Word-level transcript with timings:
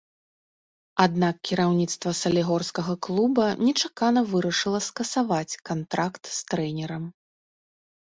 Аднак 1.03 1.35
кіраўніцтва 1.49 2.13
салігорскага 2.21 2.95
клуба 3.07 3.45
нечакана 3.67 4.23
вырашыла 4.31 4.79
скасаваць 4.87 5.59
кантракт 5.71 6.23
з 6.39 6.49
трэнерам. 6.55 7.03